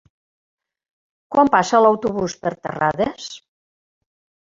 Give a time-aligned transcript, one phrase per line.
[1.35, 3.33] Quan passa l'autobús per Terrades?